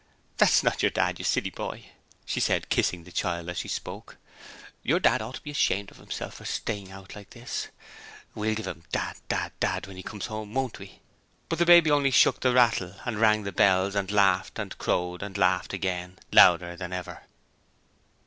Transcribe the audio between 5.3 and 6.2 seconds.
to be ashamed of